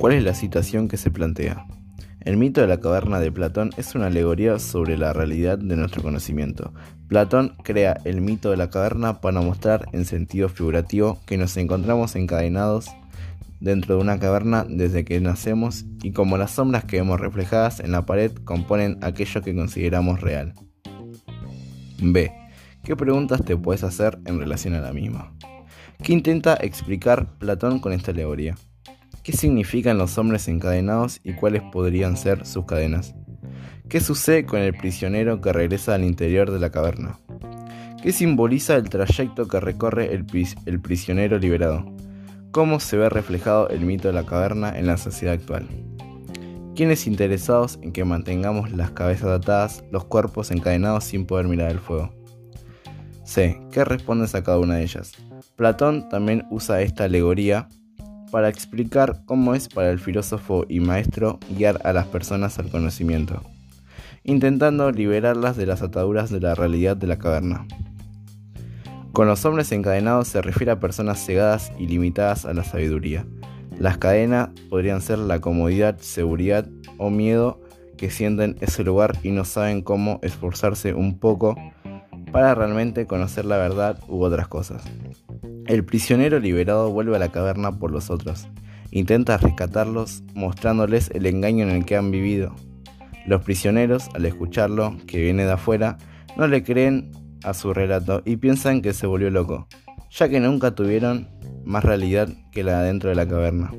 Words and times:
¿Cuál 0.00 0.14
es 0.14 0.24
la 0.24 0.32
situación 0.32 0.88
que 0.88 0.96
se 0.96 1.10
plantea? 1.10 1.66
El 2.22 2.38
mito 2.38 2.62
de 2.62 2.66
la 2.66 2.80
caverna 2.80 3.20
de 3.20 3.30
Platón 3.30 3.68
es 3.76 3.94
una 3.94 4.06
alegoría 4.06 4.58
sobre 4.58 4.96
la 4.96 5.12
realidad 5.12 5.58
de 5.58 5.76
nuestro 5.76 6.02
conocimiento. 6.02 6.72
Platón 7.06 7.54
crea 7.62 8.00
el 8.06 8.22
mito 8.22 8.50
de 8.50 8.56
la 8.56 8.70
caverna 8.70 9.20
para 9.20 9.42
mostrar 9.42 9.90
en 9.92 10.06
sentido 10.06 10.48
figurativo 10.48 11.20
que 11.26 11.36
nos 11.36 11.54
encontramos 11.58 12.16
encadenados 12.16 12.86
dentro 13.60 13.96
de 13.96 14.00
una 14.00 14.18
caverna 14.18 14.64
desde 14.66 15.04
que 15.04 15.20
nacemos 15.20 15.84
y 16.02 16.12
como 16.12 16.38
las 16.38 16.52
sombras 16.52 16.86
que 16.86 16.96
vemos 16.96 17.20
reflejadas 17.20 17.80
en 17.80 17.92
la 17.92 18.06
pared 18.06 18.32
componen 18.32 18.96
aquello 19.02 19.42
que 19.42 19.54
consideramos 19.54 20.22
real. 20.22 20.54
B. 22.00 22.32
¿Qué 22.84 22.96
preguntas 22.96 23.44
te 23.44 23.54
puedes 23.54 23.84
hacer 23.84 24.18
en 24.24 24.38
relación 24.38 24.72
a 24.72 24.80
la 24.80 24.94
misma? 24.94 25.34
¿Qué 26.02 26.14
intenta 26.14 26.54
explicar 26.54 27.36
Platón 27.36 27.80
con 27.80 27.92
esta 27.92 28.12
alegoría? 28.12 28.56
¿Qué 29.22 29.32
significan 29.32 29.98
los 29.98 30.16
hombres 30.16 30.48
encadenados 30.48 31.20
y 31.22 31.34
cuáles 31.34 31.62
podrían 31.72 32.16
ser 32.16 32.46
sus 32.46 32.64
cadenas? 32.64 33.14
¿Qué 33.90 34.00
sucede 34.00 34.46
con 34.46 34.60
el 34.60 34.74
prisionero 34.74 35.42
que 35.42 35.52
regresa 35.52 35.94
al 35.94 36.04
interior 36.04 36.50
de 36.50 36.58
la 36.58 36.70
caverna? 36.70 37.18
¿Qué 38.02 38.12
simboliza 38.12 38.76
el 38.76 38.88
trayecto 38.88 39.46
que 39.46 39.60
recorre 39.60 40.14
el, 40.14 40.80
prisionero 40.80 41.38
liberado? 41.38 41.84
¿Cómo 42.50 42.80
se 42.80 42.96
ve 42.96 43.10
reflejado 43.10 43.68
el 43.68 43.80
mito 43.80 44.08
de 44.08 44.14
la 44.14 44.24
caverna 44.24 44.70
en 44.78 44.86
la 44.86 44.96
sociedad 44.96 45.34
actual? 45.34 45.68
¿Quiénes 46.74 47.06
interesados 47.06 47.78
en 47.82 47.92
que 47.92 48.06
mantengamos 48.06 48.72
las 48.72 48.92
cabezas 48.92 49.28
atadas, 49.28 49.84
los 49.90 50.06
cuerpos 50.06 50.50
encadenados 50.50 51.04
sin 51.04 51.26
poder 51.26 51.46
mirar 51.46 51.70
el 51.70 51.78
fuego? 51.78 52.14
C. 53.24 53.60
¿Qué 53.70 53.84
respondes 53.84 54.34
a 54.34 54.42
cada 54.42 54.58
una 54.58 54.76
de 54.76 54.84
ellas? 54.84 55.12
Platón 55.56 56.08
también 56.08 56.46
usa 56.50 56.80
esta 56.80 57.04
alegoría 57.04 57.68
para 58.30 58.48
explicar 58.48 59.22
cómo 59.26 59.54
es 59.54 59.68
para 59.68 59.90
el 59.90 59.98
filósofo 59.98 60.64
y 60.68 60.80
maestro 60.80 61.38
guiar 61.56 61.80
a 61.84 61.92
las 61.92 62.06
personas 62.06 62.58
al 62.58 62.70
conocimiento, 62.70 63.42
intentando 64.24 64.90
liberarlas 64.90 65.56
de 65.56 65.66
las 65.66 65.82
ataduras 65.82 66.30
de 66.30 66.40
la 66.40 66.54
realidad 66.54 66.96
de 66.96 67.06
la 67.06 67.18
caverna. 67.18 67.66
Con 69.12 69.26
los 69.26 69.44
hombres 69.44 69.72
encadenados 69.72 70.28
se 70.28 70.40
refiere 70.40 70.72
a 70.72 70.80
personas 70.80 71.24
cegadas 71.24 71.72
y 71.78 71.86
limitadas 71.86 72.44
a 72.44 72.54
la 72.54 72.62
sabiduría. 72.62 73.26
Las 73.78 73.98
cadenas 73.98 74.50
podrían 74.68 75.00
ser 75.00 75.18
la 75.18 75.40
comodidad, 75.40 75.98
seguridad 75.98 76.68
o 76.96 77.10
miedo 77.10 77.60
que 77.96 78.10
sienten 78.10 78.56
ese 78.60 78.84
lugar 78.84 79.16
y 79.22 79.30
no 79.30 79.44
saben 79.44 79.82
cómo 79.82 80.20
esforzarse 80.22 80.94
un 80.94 81.18
poco 81.18 81.56
para 82.30 82.54
realmente 82.54 83.06
conocer 83.06 83.44
la 83.44 83.56
verdad 83.56 83.98
u 84.08 84.22
otras 84.22 84.48
cosas. 84.48 84.84
El 85.70 85.84
prisionero 85.84 86.40
liberado 86.40 86.90
vuelve 86.90 87.14
a 87.14 87.20
la 87.20 87.30
caverna 87.30 87.78
por 87.78 87.92
los 87.92 88.10
otros. 88.10 88.48
Intenta 88.90 89.36
rescatarlos 89.36 90.24
mostrándoles 90.34 91.12
el 91.14 91.26
engaño 91.26 91.62
en 91.62 91.70
el 91.70 91.84
que 91.84 91.96
han 91.96 92.10
vivido. 92.10 92.56
Los 93.24 93.44
prisioneros, 93.44 94.08
al 94.14 94.26
escucharlo, 94.26 94.96
que 95.06 95.22
viene 95.22 95.44
de 95.44 95.52
afuera, 95.52 95.96
no 96.36 96.48
le 96.48 96.64
creen 96.64 97.12
a 97.44 97.54
su 97.54 97.72
relato 97.72 98.20
y 98.24 98.38
piensan 98.38 98.82
que 98.82 98.92
se 98.92 99.06
volvió 99.06 99.30
loco, 99.30 99.68
ya 100.10 100.28
que 100.28 100.40
nunca 100.40 100.74
tuvieron 100.74 101.28
más 101.64 101.84
realidad 101.84 102.28
que 102.50 102.64
la 102.64 102.82
dentro 102.82 103.08
de 103.08 103.14
la 103.14 103.28
caverna. 103.28 103.70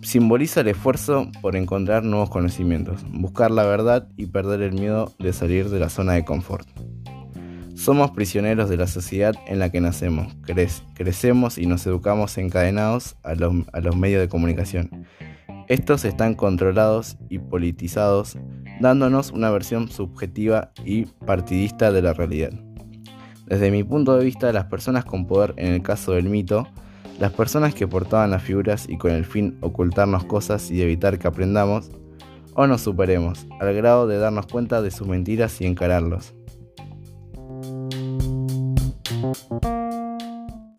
simboliza 0.00 0.62
el 0.62 0.68
esfuerzo 0.68 1.28
por 1.42 1.56
encontrar 1.56 2.04
nuevos 2.04 2.30
conocimientos, 2.30 3.04
buscar 3.10 3.50
la 3.50 3.64
verdad 3.64 4.08
y 4.16 4.24
perder 4.24 4.62
el 4.62 4.72
miedo 4.72 5.12
de 5.18 5.34
salir 5.34 5.68
de 5.68 5.78
la 5.78 5.90
zona 5.90 6.14
de 6.14 6.24
confort. 6.24 6.66
Somos 7.78 8.10
prisioneros 8.10 8.68
de 8.68 8.76
la 8.76 8.88
sociedad 8.88 9.36
en 9.46 9.60
la 9.60 9.70
que 9.70 9.80
nacemos, 9.80 10.36
crecemos 10.94 11.58
y 11.58 11.66
nos 11.66 11.86
educamos 11.86 12.36
encadenados 12.36 13.14
a 13.22 13.36
los, 13.36 13.54
a 13.72 13.80
los 13.80 13.96
medios 13.96 14.20
de 14.20 14.28
comunicación. 14.28 15.06
Estos 15.68 16.04
están 16.04 16.34
controlados 16.34 17.18
y 17.28 17.38
politizados, 17.38 18.36
dándonos 18.80 19.30
una 19.30 19.50
versión 19.50 19.88
subjetiva 19.88 20.72
y 20.84 21.04
partidista 21.24 21.92
de 21.92 22.02
la 22.02 22.14
realidad. 22.14 22.50
Desde 23.46 23.70
mi 23.70 23.84
punto 23.84 24.16
de 24.16 24.24
vista, 24.24 24.52
las 24.52 24.64
personas 24.64 25.04
con 25.04 25.28
poder 25.28 25.54
en 25.56 25.72
el 25.72 25.82
caso 25.82 26.14
del 26.14 26.28
mito, 26.28 26.66
las 27.20 27.30
personas 27.30 27.76
que 27.76 27.86
portaban 27.86 28.32
las 28.32 28.42
figuras 28.42 28.88
y 28.88 28.98
con 28.98 29.12
el 29.12 29.24
fin 29.24 29.56
ocultarnos 29.60 30.24
cosas 30.24 30.72
y 30.72 30.82
evitar 30.82 31.20
que 31.20 31.28
aprendamos, 31.28 31.92
o 32.54 32.66
nos 32.66 32.80
superemos, 32.80 33.46
al 33.60 33.72
grado 33.72 34.08
de 34.08 34.18
darnos 34.18 34.48
cuenta 34.48 34.82
de 34.82 34.90
sus 34.90 35.06
mentiras 35.06 35.60
y 35.60 35.66
encararlos. 35.66 36.34
Bye. 39.34 39.77